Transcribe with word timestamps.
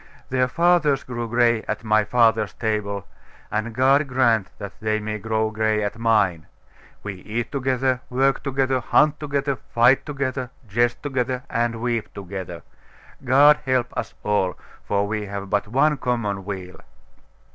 Their 0.29 0.47
fathers 0.47 1.03
grew 1.03 1.27
gray 1.29 1.61
at 1.67 1.83
my 1.83 2.03
father's 2.03 2.53
table, 2.55 3.05
and 3.51 3.75
God 3.75 4.07
grant 4.07 4.47
that 4.57 4.71
they 4.79 4.99
may 4.99 5.19
grow 5.19 5.51
gray 5.51 5.83
at 5.83 5.99
mine! 5.99 6.47
We 7.03 7.17
eat 7.17 7.51
together, 7.51 8.01
work 8.09 8.41
together, 8.41 8.79
hunt 8.79 9.19
together, 9.19 9.57
fight 9.57 10.03
together, 10.07 10.49
jest 10.67 11.03
together, 11.03 11.43
and 11.51 11.83
weep 11.83 12.11
together. 12.15 12.63
God 13.23 13.59
help 13.63 13.95
us 13.95 14.15
all! 14.23 14.57
for 14.85 15.05
we 15.07 15.27
have 15.27 15.51
but 15.51 15.67
one 15.67 15.97
common 15.97 16.45
weal. 16.45 16.79